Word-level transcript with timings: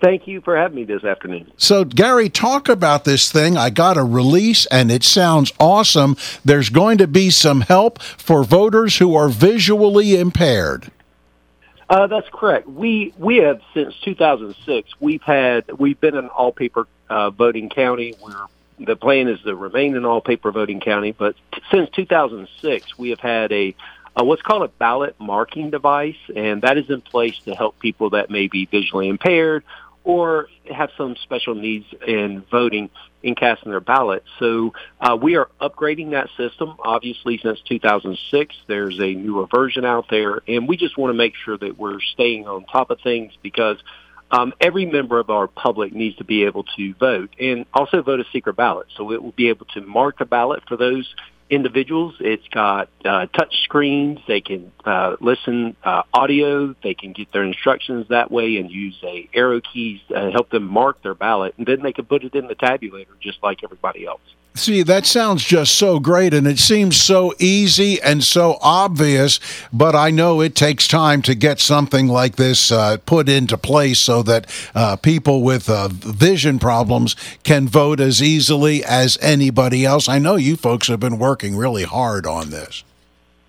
Thank 0.00 0.26
you 0.26 0.40
for 0.40 0.56
having 0.56 0.76
me 0.76 0.84
this 0.84 1.04
afternoon. 1.04 1.50
So, 1.56 1.84
Gary, 1.84 2.28
talk 2.28 2.68
about 2.68 3.04
this 3.04 3.30
thing. 3.30 3.56
I 3.56 3.70
got 3.70 3.96
a 3.96 4.02
release 4.02 4.66
and 4.66 4.90
it 4.90 5.04
sounds 5.04 5.52
awesome. 5.58 6.16
There's 6.44 6.70
going 6.70 6.98
to 6.98 7.06
be 7.06 7.30
some 7.30 7.62
help 7.62 8.00
for 8.02 8.44
voters 8.44 8.98
who 8.98 9.14
are 9.14 9.28
visually 9.28 10.16
impaired. 10.16 10.90
Uh, 11.88 12.06
that's 12.06 12.28
correct. 12.30 12.68
We 12.68 13.14
we 13.16 13.38
have 13.38 13.62
since 13.72 13.94
2006. 14.04 14.90
We've 15.00 15.22
had 15.22 15.64
we've 15.78 15.98
been 15.98 16.16
an 16.16 16.28
all 16.28 16.52
paper 16.52 16.86
uh, 17.08 17.30
voting 17.30 17.70
county. 17.70 18.14
We're 18.22 18.46
the 18.78 18.94
plan 18.94 19.28
is 19.28 19.40
to 19.42 19.56
remain 19.56 19.96
an 19.96 20.04
all 20.04 20.20
paper 20.20 20.52
voting 20.52 20.80
county, 20.80 21.12
but 21.12 21.34
since 21.70 21.88
2006 21.90 22.98
we 22.98 23.10
have 23.10 23.20
had 23.20 23.52
a 23.52 23.74
uh, 24.18 24.24
what's 24.24 24.42
called 24.42 24.62
a 24.62 24.68
ballot 24.68 25.16
marking 25.18 25.70
device, 25.70 26.16
and 26.34 26.62
that 26.62 26.76
is 26.76 26.90
in 26.90 27.00
place 27.00 27.38
to 27.40 27.54
help 27.54 27.78
people 27.78 28.10
that 28.10 28.30
may 28.30 28.48
be 28.48 28.66
visually 28.66 29.08
impaired 29.08 29.64
or 30.08 30.48
have 30.74 30.88
some 30.96 31.14
special 31.22 31.54
needs 31.54 31.84
in 32.06 32.42
voting 32.50 32.88
in 33.22 33.34
casting 33.34 33.70
their 33.70 33.80
ballot. 33.80 34.24
So 34.38 34.72
uh, 34.98 35.18
we 35.20 35.36
are 35.36 35.50
upgrading 35.60 36.12
that 36.12 36.30
system. 36.34 36.76
Obviously, 36.82 37.38
since 37.42 37.60
2006, 37.68 38.56
there's 38.68 38.98
a 38.98 39.12
newer 39.12 39.46
version 39.46 39.84
out 39.84 40.06
there, 40.08 40.40
and 40.48 40.66
we 40.66 40.78
just 40.78 40.96
want 40.96 41.10
to 41.10 41.14
make 41.14 41.34
sure 41.44 41.58
that 41.58 41.78
we're 41.78 42.00
staying 42.14 42.48
on 42.48 42.64
top 42.64 42.90
of 42.90 43.00
things 43.02 43.34
because 43.42 43.76
um, 44.30 44.54
every 44.62 44.86
member 44.86 45.20
of 45.20 45.28
our 45.28 45.46
public 45.46 45.92
needs 45.92 46.16
to 46.16 46.24
be 46.24 46.44
able 46.44 46.64
to 46.78 46.94
vote 46.94 47.28
and 47.38 47.66
also 47.74 48.00
vote 48.00 48.20
a 48.20 48.24
secret 48.32 48.56
ballot. 48.56 48.86
So 48.96 49.12
it 49.12 49.22
will 49.22 49.32
be 49.32 49.50
able 49.50 49.66
to 49.74 49.82
mark 49.82 50.22
a 50.22 50.24
ballot 50.24 50.62
for 50.66 50.78
those 50.78 51.06
individuals. 51.50 52.14
It's 52.20 52.46
got 52.48 52.88
uh, 53.04 53.26
touch 53.26 53.62
screens. 53.64 54.20
They 54.26 54.40
can 54.40 54.72
uh, 54.84 55.16
listen 55.20 55.76
uh, 55.82 56.02
audio. 56.12 56.74
They 56.82 56.94
can 56.94 57.12
get 57.12 57.32
their 57.32 57.44
instructions 57.44 58.08
that 58.08 58.30
way 58.30 58.56
and 58.56 58.70
use 58.70 58.98
a 59.02 59.28
arrow 59.34 59.60
keys 59.60 60.00
to 60.08 60.30
help 60.30 60.50
them 60.50 60.64
mark 60.64 61.02
their 61.02 61.14
ballot, 61.14 61.54
and 61.58 61.66
then 61.66 61.82
they 61.82 61.92
can 61.92 62.04
put 62.04 62.24
it 62.24 62.34
in 62.34 62.46
the 62.46 62.54
tabulator 62.54 63.18
just 63.20 63.42
like 63.42 63.64
everybody 63.64 64.06
else. 64.06 64.20
See, 64.58 64.82
that 64.82 65.06
sounds 65.06 65.44
just 65.44 65.76
so 65.76 66.00
great, 66.00 66.34
and 66.34 66.44
it 66.44 66.58
seems 66.58 66.96
so 66.96 67.32
easy 67.38 68.02
and 68.02 68.24
so 68.24 68.58
obvious, 68.60 69.38
but 69.72 69.94
I 69.94 70.10
know 70.10 70.40
it 70.40 70.56
takes 70.56 70.88
time 70.88 71.22
to 71.22 71.36
get 71.36 71.60
something 71.60 72.08
like 72.08 72.34
this 72.34 72.72
uh, 72.72 72.96
put 73.06 73.28
into 73.28 73.56
place 73.56 74.00
so 74.00 74.20
that 74.24 74.50
uh, 74.74 74.96
people 74.96 75.44
with 75.44 75.70
uh, 75.70 75.88
vision 75.90 76.58
problems 76.58 77.14
can 77.44 77.68
vote 77.68 78.00
as 78.00 78.20
easily 78.20 78.84
as 78.84 79.16
anybody 79.20 79.84
else. 79.84 80.08
I 80.08 80.18
know 80.18 80.34
you 80.34 80.56
folks 80.56 80.88
have 80.88 80.98
been 80.98 81.20
working 81.20 81.37
really 81.42 81.84
hard 81.84 82.26
on 82.26 82.50
this. 82.50 82.84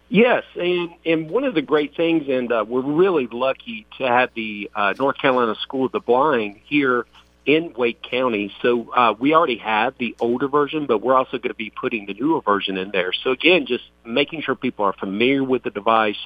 Yes, 0.09 0.43
and 0.55 0.89
and 1.05 1.29
one 1.29 1.43
of 1.43 1.53
the 1.53 1.61
great 1.61 1.95
things, 1.95 2.27
and 2.27 2.51
uh, 2.51 2.65
we're 2.67 2.81
really 2.81 3.27
lucky 3.27 3.85
to 3.99 4.07
have 4.07 4.31
the 4.33 4.71
uh, 4.73 4.95
North 4.97 5.19
Carolina 5.19 5.55
School 5.61 5.85
of 5.85 5.91
the 5.91 5.99
Blind 5.99 6.59
here 6.65 7.05
in 7.45 7.73
Wake 7.77 8.01
County. 8.01 8.51
So 8.61 8.91
uh, 8.91 9.13
we 9.17 9.33
already 9.33 9.57
have 9.57 9.97
the 9.97 10.15
older 10.19 10.47
version, 10.47 10.87
but 10.87 10.99
we're 11.01 11.15
also 11.15 11.37
going 11.37 11.49
to 11.49 11.53
be 11.53 11.69
putting 11.69 12.07
the 12.07 12.13
newer 12.15 12.41
version 12.41 12.77
in 12.77 12.91
there. 12.91 13.13
So 13.23 13.31
again, 13.31 13.65
just 13.67 13.83
making 14.03 14.41
sure 14.41 14.55
people 14.55 14.85
are 14.85 14.93
familiar 14.93 15.43
with 15.43 15.63
the 15.63 15.69
device. 15.69 16.17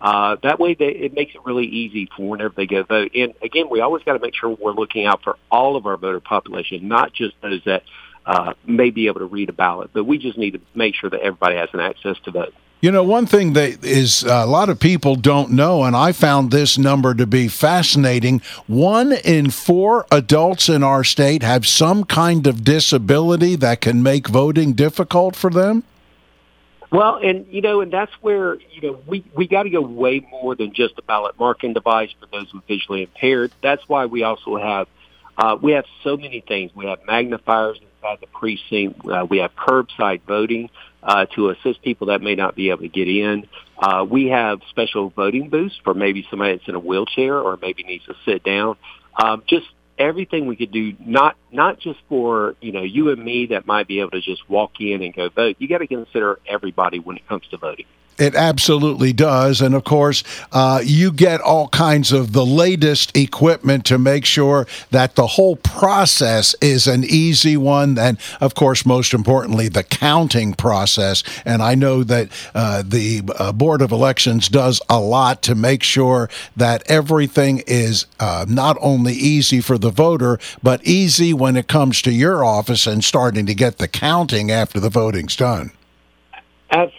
Uh, 0.00 0.36
that 0.42 0.60
way, 0.60 0.74
they, 0.74 0.86
it 0.86 1.14
makes 1.14 1.34
it 1.34 1.40
really 1.44 1.66
easy 1.66 2.08
for 2.16 2.28
whenever 2.28 2.54
they 2.56 2.66
go 2.66 2.82
vote. 2.84 3.12
And 3.14 3.34
again, 3.42 3.68
we 3.70 3.80
always 3.80 4.04
got 4.04 4.12
to 4.12 4.20
make 4.20 4.34
sure 4.34 4.50
we're 4.50 4.72
looking 4.72 5.06
out 5.06 5.22
for 5.22 5.36
all 5.50 5.76
of 5.76 5.86
our 5.86 5.96
voter 5.96 6.20
population, 6.20 6.86
not 6.86 7.12
just 7.12 7.34
those 7.40 7.62
that 7.64 7.82
uh, 8.28 8.52
may 8.66 8.90
be 8.90 9.06
able 9.06 9.20
to 9.20 9.26
read 9.26 9.48
a 9.48 9.54
ballot, 9.54 9.90
but 9.94 10.04
we 10.04 10.18
just 10.18 10.36
need 10.36 10.50
to 10.50 10.60
make 10.74 10.94
sure 10.94 11.08
that 11.08 11.20
everybody 11.20 11.56
has 11.56 11.70
an 11.72 11.80
access 11.80 12.16
to 12.24 12.30
vote. 12.30 12.54
You 12.82 12.92
know, 12.92 13.02
one 13.02 13.26
thing 13.26 13.54
that 13.54 13.82
is 13.84 14.22
uh, 14.22 14.42
a 14.44 14.46
lot 14.46 14.68
of 14.68 14.78
people 14.78 15.16
don't 15.16 15.50
know, 15.50 15.82
and 15.82 15.96
I 15.96 16.12
found 16.12 16.50
this 16.50 16.78
number 16.78 17.14
to 17.14 17.26
be 17.26 17.48
fascinating. 17.48 18.40
One 18.66 19.12
in 19.12 19.50
four 19.50 20.06
adults 20.12 20.68
in 20.68 20.84
our 20.84 21.02
state 21.02 21.42
have 21.42 21.66
some 21.66 22.04
kind 22.04 22.46
of 22.46 22.62
disability 22.62 23.56
that 23.56 23.80
can 23.80 24.02
make 24.02 24.28
voting 24.28 24.74
difficult 24.74 25.34
for 25.34 25.50
them. 25.50 25.82
Well, 26.92 27.16
and 27.16 27.46
you 27.50 27.62
know, 27.62 27.80
and 27.80 27.90
that's 27.90 28.12
where 28.20 28.54
you 28.70 28.82
know 28.82 29.00
we 29.06 29.24
we 29.34 29.48
got 29.48 29.64
to 29.64 29.70
go 29.70 29.80
way 29.80 30.20
more 30.30 30.54
than 30.54 30.72
just 30.72 30.98
a 30.98 31.02
ballot 31.02 31.34
marking 31.38 31.72
device 31.72 32.10
for 32.20 32.26
those 32.26 32.50
who 32.50 32.58
are 32.58 32.62
visually 32.68 33.02
impaired. 33.02 33.52
That's 33.62 33.88
why 33.88 34.06
we 34.06 34.22
also 34.22 34.56
have 34.56 34.86
uh, 35.36 35.56
we 35.60 35.72
have 35.72 35.86
so 36.04 36.16
many 36.16 36.40
things. 36.40 36.70
We 36.74 36.86
have 36.86 37.00
magnifiers 37.06 37.78
inside 37.98 38.18
the 38.20 38.26
precinct. 38.26 39.06
Uh, 39.06 39.26
we 39.28 39.38
have 39.38 39.54
curbside 39.54 40.22
voting 40.26 40.70
uh, 41.02 41.26
to 41.34 41.50
assist 41.50 41.82
people 41.82 42.08
that 42.08 42.22
may 42.22 42.34
not 42.34 42.54
be 42.54 42.70
able 42.70 42.80
to 42.80 42.88
get 42.88 43.08
in. 43.08 43.46
Uh, 43.78 44.04
we 44.08 44.28
have 44.28 44.60
special 44.70 45.10
voting 45.10 45.48
booths 45.48 45.78
for 45.84 45.94
maybe 45.94 46.26
somebody 46.30 46.56
that's 46.56 46.68
in 46.68 46.74
a 46.74 46.80
wheelchair 46.80 47.38
or 47.38 47.56
maybe 47.60 47.82
needs 47.84 48.04
to 48.06 48.14
sit 48.24 48.42
down. 48.42 48.76
Um, 49.20 49.42
just 49.46 49.66
everything 49.98 50.46
we 50.46 50.56
could 50.56 50.72
do, 50.72 50.94
not 51.00 51.36
not 51.50 51.80
just 51.80 51.98
for 52.08 52.54
you 52.60 52.72
know 52.72 52.82
you 52.82 53.10
and 53.10 53.24
me 53.24 53.46
that 53.46 53.66
might 53.66 53.88
be 53.88 54.00
able 54.00 54.10
to 54.10 54.20
just 54.20 54.48
walk 54.48 54.80
in 54.80 55.02
and 55.02 55.14
go 55.14 55.28
vote. 55.28 55.56
You 55.58 55.68
got 55.68 55.78
to 55.78 55.86
consider 55.86 56.38
everybody 56.46 56.98
when 56.98 57.16
it 57.16 57.26
comes 57.28 57.46
to 57.50 57.56
voting. 57.56 57.86
It 58.18 58.34
absolutely 58.34 59.12
does. 59.12 59.60
And 59.60 59.74
of 59.74 59.84
course, 59.84 60.24
uh, 60.50 60.80
you 60.84 61.12
get 61.12 61.40
all 61.40 61.68
kinds 61.68 62.10
of 62.10 62.32
the 62.32 62.44
latest 62.44 63.16
equipment 63.16 63.84
to 63.86 63.98
make 63.98 64.24
sure 64.24 64.66
that 64.90 65.14
the 65.14 65.26
whole 65.26 65.56
process 65.56 66.54
is 66.60 66.88
an 66.88 67.04
easy 67.04 67.56
one. 67.56 67.96
And 67.96 68.18
of 68.40 68.56
course, 68.56 68.84
most 68.84 69.14
importantly, 69.14 69.68
the 69.68 69.84
counting 69.84 70.54
process. 70.54 71.22
And 71.44 71.62
I 71.62 71.76
know 71.76 72.02
that 72.04 72.28
uh, 72.54 72.82
the 72.84 73.22
uh, 73.38 73.52
Board 73.52 73.82
of 73.82 73.92
Elections 73.92 74.48
does 74.48 74.80
a 74.88 74.98
lot 74.98 75.40
to 75.42 75.54
make 75.54 75.84
sure 75.84 76.28
that 76.56 76.82
everything 76.90 77.62
is 77.66 78.06
uh, 78.18 78.46
not 78.48 78.76
only 78.80 79.14
easy 79.14 79.60
for 79.60 79.78
the 79.78 79.90
voter, 79.90 80.40
but 80.60 80.84
easy 80.84 81.32
when 81.32 81.56
it 81.56 81.68
comes 81.68 82.02
to 82.02 82.10
your 82.10 82.44
office 82.44 82.86
and 82.86 83.04
starting 83.04 83.46
to 83.46 83.54
get 83.54 83.78
the 83.78 83.88
counting 83.88 84.50
after 84.50 84.80
the 84.80 84.90
voting's 84.90 85.36
done. 85.36 85.70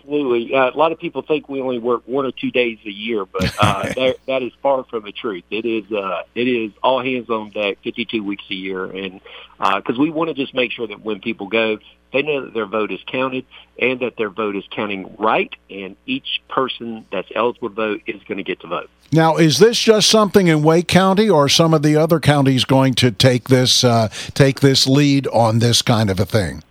Absolutely. 0.10 0.56
Uh, 0.56 0.72
a 0.72 0.78
lot 0.78 0.92
of 0.92 0.98
people 0.98 1.22
think 1.22 1.48
we 1.48 1.62
only 1.62 1.78
work 1.78 2.02
one 2.08 2.26
or 2.26 2.32
two 2.32 2.50
days 2.50 2.80
a 2.84 2.90
year, 2.90 3.26
but 3.26 3.54
uh, 3.60 3.84
that, 3.96 4.16
that 4.26 4.42
is 4.42 4.52
far 4.64 4.84
from 4.86 5.04
the 5.04 5.12
truth. 5.12 5.44
It 5.52 5.66
is 5.66 5.92
uh, 5.92 6.24
it 6.34 6.48
is 6.48 6.72
all 6.82 7.00
hands 7.04 7.30
on 7.30 7.52
deck, 7.52 7.78
52 7.84 8.24
weeks 8.24 8.44
a 8.50 8.56
year, 8.56 8.86
and 8.86 9.22
because 9.60 10.00
uh, 10.00 10.02
we 10.02 10.10
want 10.10 10.30
to 10.30 10.34
just 10.34 10.56
make 10.56 10.72
sure 10.72 10.88
that 10.88 11.02
when 11.02 11.20
people 11.20 11.46
go, 11.46 11.78
they 12.12 12.24
know 12.24 12.46
that 12.46 12.56
their 12.56 12.66
vote 12.66 12.92
is 12.92 13.00
counted 13.06 13.46
and 13.78 14.00
that 14.00 14.18
their 14.18 14.32
vote 14.32 14.56
is 14.56 14.64
counting 14.72 15.16
right, 15.20 15.54
and 15.70 15.96
each 16.08 16.42
person 16.50 17.06
that's 17.12 17.30
eligible 17.36 17.70
to 17.70 17.76
vote 17.76 18.02
is 18.08 18.24
going 18.24 18.40
to 18.40 18.44
get 18.44 18.62
to 18.62 18.68
vote. 18.68 18.90
Now, 19.12 19.38
is 19.38 19.60
this 19.60 19.80
just 19.80 20.10
something 20.10 20.48
in 20.48 20.64
Wake 20.64 20.88
County, 20.88 21.30
or 21.30 21.48
some 21.50 21.76
of 21.76 21.84
the 21.84 21.98
other 21.98 22.20
counties 22.20 22.66
going 22.66 22.96
to 22.96 23.12
take 23.12 23.48
this 23.48 23.84
uh, 23.84 24.08
take 24.34 24.62
this 24.62 24.88
lead 24.88 25.28
on 25.28 25.60
this 25.60 25.84
kind 25.84 26.10
of 26.10 26.20
a 26.20 26.26
thing? 26.26 26.64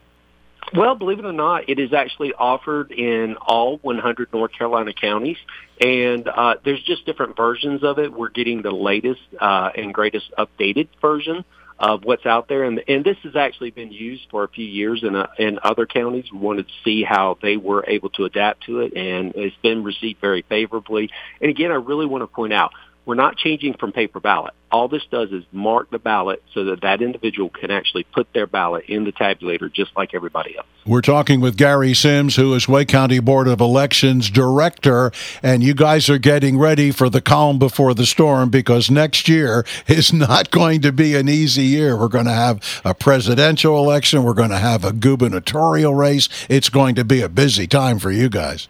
Well, 0.75 0.95
believe 0.95 1.19
it 1.19 1.25
or 1.25 1.33
not, 1.33 1.69
it 1.69 1.79
is 1.79 1.93
actually 1.93 2.35
offered 2.35 2.91
in 2.93 3.37
all 3.37 3.79
100 3.79 4.33
North 4.33 4.53
Carolina 4.53 4.93
counties, 4.93 5.39
and 5.81 6.29
uh, 6.29 6.57
there's 6.65 6.83
just 6.83 7.07
different 7.07 7.37
versions 7.37 7.83
of 7.83 7.99
it. 7.99 8.13
We're 8.13 8.29
getting 8.29 8.63
the 8.63 8.71
latest 8.71 9.21
uh, 9.41 9.71
and 9.75 9.95
greatest 9.95 10.31
updated 10.37 10.89
version 11.01 11.45
of 11.79 12.05
what's 12.05 12.27
out 12.27 12.49
there, 12.49 12.65
and 12.65 12.83
and 12.89 13.05
this 13.05 13.17
has 13.23 13.37
actually 13.37 13.71
been 13.71 13.93
used 13.93 14.27
for 14.31 14.45
a 14.45 14.49
few 14.49 14.67
years 14.67 15.05
in 15.05 15.15
uh, 15.15 15.29
in 15.39 15.59
other 15.63 15.87
counties. 15.87 16.31
We 16.33 16.39
wanted 16.39 16.67
to 16.67 16.75
see 16.85 17.03
how 17.03 17.39
they 17.41 17.57
were 17.57 17.85
able 17.87 18.11
to 18.11 18.25
adapt 18.25 18.65
to 18.65 18.81
it, 18.81 18.95
and 18.97 19.33
it's 19.37 19.57
been 19.63 19.85
received 19.85 20.21
very 20.21 20.43
favorably. 20.43 21.09
And 21.41 21.51
again, 21.51 21.71
I 21.71 21.77
really 21.77 22.07
want 22.07 22.23
to 22.23 22.27
point 22.27 22.53
out 22.53 22.73
we're 23.09 23.15
not 23.15 23.39
changing 23.39 23.73
from 23.73 23.91
paper 23.91 24.21
ballot. 24.21 24.53
All 24.71 24.87
this 24.87 25.03
does 25.11 25.33
is 25.33 25.43
mark 25.51 25.91
the 25.91 25.99
ballot 25.99 26.43
so 26.53 26.65
that 26.65 26.83
that 26.83 27.01
individual 27.01 27.49
can 27.49 27.71
actually 27.71 28.05
put 28.05 28.31
their 28.35 28.47
ballot 28.47 28.85
in 28.87 29.05
the 29.05 29.13
tabulator 29.13 29.73
just 29.73 29.93
like 29.97 30.13
everybody 30.13 30.59
else. 30.59 30.67
We're 30.85 31.01
talking 31.01 31.41
with 31.41 31.57
Gary 31.57 31.95
Sims, 31.95 32.37
who 32.37 32.53
is 32.53 32.69
Wake 32.69 32.89
County 32.89 33.19
Board 33.19 33.49
of 33.49 33.63
Elections 33.63 34.29
Director, 34.29 35.11
and 35.43 35.63
you 35.63 35.73
guys 35.73 36.11
are 36.11 36.19
getting 36.19 36.59
ready 36.59 36.91
for 36.91 37.09
the 37.09 37.23
calm 37.23 37.59
before 37.59 37.95
the 37.95 38.05
storm 38.05 38.51
because 38.51 38.91
next 38.91 39.27
year 39.27 39.65
is 39.87 40.13
not 40.13 40.51
going 40.51 40.83
to 40.83 40.93
be 40.93 41.15
an 41.15 41.31
easy 41.31 41.65
year. 41.65 41.97
We're 41.97 42.09
going 42.09 42.27
to 42.27 42.31
have 42.31 42.83
a 42.85 42.93
presidential 42.93 43.79
election, 43.79 44.23
we're 44.23 44.35
going 44.35 44.51
to 44.51 44.59
have 44.59 44.85
a 44.85 44.93
gubernatorial 44.93 45.95
race. 45.95 46.29
It's 46.51 46.69
going 46.69 46.95
to 46.97 47.05
be 47.05 47.23
a 47.23 47.31
busy 47.31 47.67
time 47.67 47.99
for 47.99 48.11
you 48.11 48.29
guys. 48.29 48.69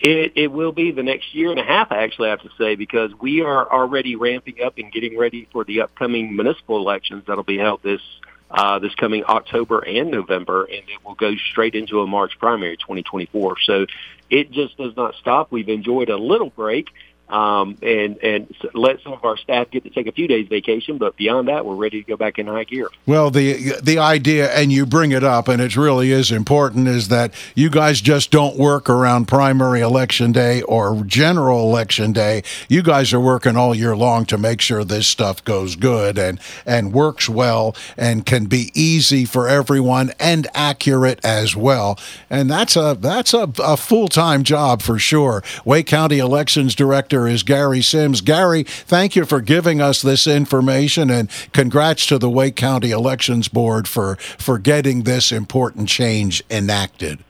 It, 0.00 0.32
it 0.36 0.52
will 0.52 0.72
be 0.72 0.92
the 0.92 1.02
next 1.02 1.34
year 1.34 1.50
and 1.50 1.58
a 1.58 1.64
half, 1.64 1.90
actually, 1.90 2.28
I 2.28 2.30
have 2.30 2.42
to 2.42 2.50
say, 2.56 2.76
because 2.76 3.10
we 3.20 3.42
are 3.42 3.70
already 3.70 4.14
ramping 4.14 4.62
up 4.64 4.78
and 4.78 4.92
getting 4.92 5.18
ready 5.18 5.48
for 5.52 5.64
the 5.64 5.80
upcoming 5.80 6.36
municipal 6.36 6.76
elections 6.76 7.24
that'll 7.26 7.42
be 7.42 7.58
held 7.58 7.82
this 7.82 8.00
uh, 8.50 8.78
this 8.78 8.94
coming 8.94 9.24
October 9.24 9.80
and 9.80 10.10
November, 10.10 10.64
and 10.64 10.78
it 10.88 11.04
will 11.04 11.14
go 11.14 11.32
straight 11.50 11.74
into 11.74 12.00
a 12.00 12.06
March 12.06 12.32
primary 12.38 12.78
2024. 12.78 13.56
So 13.66 13.86
it 14.30 14.50
just 14.52 14.76
does 14.78 14.96
not 14.96 15.14
stop. 15.20 15.52
We've 15.52 15.68
enjoyed 15.68 16.08
a 16.08 16.16
little 16.16 16.48
break, 16.48 16.88
um, 17.30 17.76
and 17.82 18.16
and 18.22 18.54
let 18.74 19.00
some 19.02 19.12
of 19.12 19.24
our 19.24 19.36
staff 19.36 19.70
get 19.70 19.84
to 19.84 19.90
take 19.90 20.06
a 20.06 20.12
few 20.12 20.26
days 20.26 20.48
vacation. 20.48 20.98
But 20.98 21.16
beyond 21.16 21.48
that, 21.48 21.66
we're 21.66 21.74
ready 21.74 22.02
to 22.02 22.08
go 22.08 22.16
back 22.16 22.38
in 22.38 22.46
high 22.46 22.64
gear. 22.64 22.88
Well, 23.06 23.30
the 23.30 23.74
the 23.82 23.98
idea, 23.98 24.50
and 24.52 24.72
you 24.72 24.86
bring 24.86 25.12
it 25.12 25.24
up, 25.24 25.48
and 25.48 25.60
it 25.60 25.76
really 25.76 26.10
is 26.10 26.30
important, 26.30 26.88
is 26.88 27.08
that 27.08 27.34
you 27.54 27.70
guys 27.70 28.00
just 28.00 28.30
don't 28.30 28.56
work 28.56 28.88
around 28.88 29.28
primary 29.28 29.80
election 29.80 30.32
day 30.32 30.62
or 30.62 31.02
general 31.04 31.68
election 31.68 32.12
day. 32.12 32.42
You 32.68 32.82
guys 32.82 33.12
are 33.12 33.20
working 33.20 33.56
all 33.56 33.74
year 33.74 33.96
long 33.96 34.24
to 34.26 34.38
make 34.38 34.60
sure 34.60 34.84
this 34.84 35.06
stuff 35.06 35.44
goes 35.44 35.76
good 35.76 36.18
and 36.18 36.40
and 36.64 36.92
works 36.92 37.28
well 37.28 37.76
and 37.96 38.24
can 38.24 38.46
be 38.46 38.70
easy 38.74 39.24
for 39.24 39.48
everyone 39.48 40.12
and 40.18 40.46
accurate 40.54 41.20
as 41.24 41.54
well. 41.54 41.98
And 42.30 42.50
that's 42.50 42.76
a 42.76 42.96
that's 42.98 43.34
a, 43.34 43.50
a 43.62 43.76
full 43.76 44.08
time 44.08 44.44
job 44.44 44.82
for 44.82 44.98
sure. 44.98 45.42
Wake 45.64 45.86
County 45.86 46.18
Elections 46.18 46.74
Director 46.74 47.17
is 47.26 47.42
Gary 47.42 47.82
Sims. 47.82 48.20
Gary, 48.20 48.62
thank 48.62 49.16
you 49.16 49.24
for 49.24 49.40
giving 49.40 49.80
us 49.80 50.02
this 50.02 50.26
information 50.26 51.10
and 51.10 51.30
congrats 51.52 52.06
to 52.06 52.18
the 52.18 52.30
Wake 52.30 52.56
County 52.56 52.90
Elections 52.90 53.48
Board 53.48 53.88
for, 53.88 54.16
for 54.16 54.58
getting 54.58 55.02
this 55.02 55.32
important 55.32 55.88
change 55.88 56.42
enacted. 56.50 57.24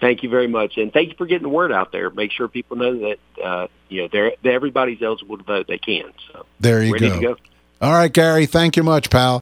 Thank 0.00 0.22
you 0.22 0.28
very 0.28 0.48
much, 0.48 0.76
and 0.76 0.92
thank 0.92 1.08
you 1.08 1.14
for 1.16 1.24
getting 1.24 1.44
the 1.44 1.48
word 1.48 1.72
out 1.72 1.90
there. 1.90 2.10
Make 2.10 2.30
sure 2.30 2.46
people 2.46 2.76
know 2.76 2.98
that 2.98 3.18
uh, 3.42 3.68
you 3.88 4.02
know 4.02 4.08
they're, 4.12 4.32
everybody's 4.44 5.00
eligible 5.00 5.38
to 5.38 5.44
vote. 5.44 5.66
They 5.66 5.78
can. 5.78 6.12
So 6.30 6.44
there 6.60 6.82
you 6.82 6.98
go. 6.98 7.20
go. 7.20 7.36
All 7.80 7.92
right, 7.92 8.12
Gary. 8.12 8.46
Thank 8.46 8.76
you 8.76 8.82
much, 8.82 9.08
pal. 9.08 9.32